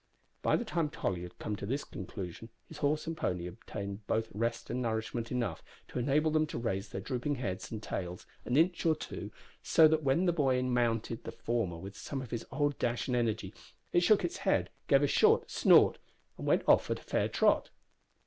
By 0.41 0.55
the 0.55 0.65
time 0.65 0.89
Tolly 0.89 1.21
had 1.21 1.37
come 1.37 1.55
to 1.57 1.65
this 1.67 1.83
conclusion 1.83 2.49
his 2.67 2.79
horse 2.79 3.05
and 3.05 3.15
pony 3.15 3.43
had 3.43 3.53
obtained 3.53 4.07
both 4.07 4.31
rest 4.33 4.71
and 4.71 4.81
nourishment 4.81 5.31
enough 5.31 5.61
to 5.89 5.99
enable 5.99 6.31
them 6.31 6.47
to 6.47 6.57
raise 6.57 6.89
their 6.89 7.01
drooping 7.01 7.35
heads 7.35 7.69
and 7.71 7.83
tails 7.83 8.25
an 8.43 8.57
inch 8.57 8.83
or 8.83 8.95
two, 8.95 9.29
so 9.61 9.87
that 9.87 10.01
when 10.01 10.25
the 10.25 10.33
boy 10.33 10.59
mounted 10.63 11.23
the 11.23 11.31
former 11.31 11.77
with 11.77 11.95
some 11.95 12.19
of 12.19 12.31
his 12.31 12.47
old 12.51 12.79
dash 12.79 13.07
and 13.07 13.15
energy, 13.15 13.53
it 13.93 13.99
shook 13.99 14.25
its 14.25 14.37
head, 14.37 14.71
gave 14.87 15.03
a 15.03 15.07
short 15.07 15.51
snort, 15.51 15.99
and 16.35 16.47
went 16.47 16.63
off 16.67 16.89
at 16.89 16.97
a 16.99 17.03
fair 17.03 17.27
trot. 17.29 17.69